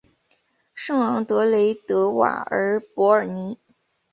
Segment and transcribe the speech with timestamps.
[0.73, 3.59] 圣昂德雷德瓦尔博尔尼。